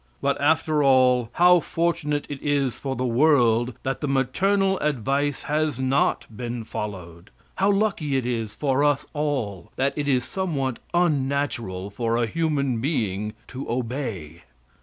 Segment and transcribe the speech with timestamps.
[0.19, 5.79] But, after all, how fortunate it is for the world that the maternal advice has
[5.79, 7.29] not been followed!
[7.57, 12.81] How lucky it is for us all that it is somewhat unnatural for a human
[12.81, 14.41] being to obey!